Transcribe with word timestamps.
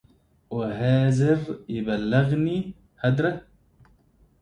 وهاذر 0.49 1.59
يبلغني 1.69 2.73
هدره 2.99 3.41